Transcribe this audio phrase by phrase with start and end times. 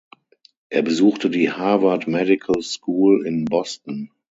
[0.69, 4.09] Er besuchte die Harvard Medical School in Boston.